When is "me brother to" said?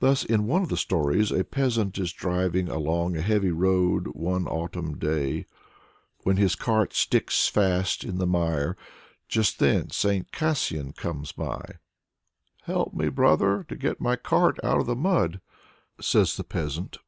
12.92-13.76